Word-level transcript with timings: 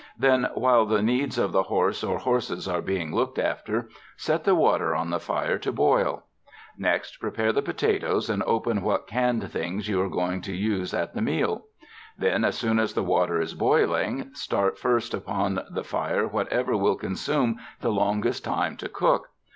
Then 0.17 0.49
while 0.55 0.87
the 0.87 1.03
needs 1.03 1.37
of 1.37 1.51
the 1.51 1.61
horse 1.61 2.03
or 2.03 2.17
horses 2.17 2.67
are 2.67 2.81
being 2.81 3.13
looked 3.13 3.37
after, 3.37 3.87
set 4.17 4.45
the 4.45 4.55
water 4.55 4.95
on 4.95 5.11
the 5.11 5.19
fire 5.19 5.59
to 5.59 5.71
boil. 5.71 6.23
Next 6.75 7.17
prepare 7.17 7.53
the 7.53 7.61
potatoes 7.61 8.27
and 8.27 8.41
open 8.47 8.81
what 8.81 9.05
canned 9.05 9.51
things 9.51 9.87
you 9.87 10.01
are 10.01 10.09
going 10.09 10.41
to 10.41 10.55
use 10.55 10.95
at 10.95 11.13
the 11.13 11.21
meal. 11.21 11.65
Then 12.17 12.43
as 12.43 12.57
soon 12.57 12.79
as 12.79 12.95
the 12.95 13.03
water 13.03 13.39
is 13.39 13.53
boiling, 13.53 14.31
start 14.33 14.79
first 14.79 15.13
upon 15.13 15.59
the 15.69 15.83
fire 15.83 16.27
whatever 16.27 16.75
will 16.75 16.95
con 16.95 17.15
sume 17.15 17.59
the 17.81 17.91
longest 17.91 18.43
time 18.43 18.77
to 18.77 18.89
cook. 18.89 19.27